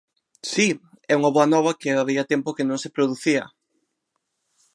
Si, 0.51 0.67
é 1.11 1.13
unha 1.19 1.33
boa 1.35 1.47
nova 1.53 1.77
que 1.79 1.89
había 2.01 2.29
tempo 2.33 2.55
que 2.55 2.67
non 2.69 2.79
se 2.83 2.93
producía. 2.95 3.43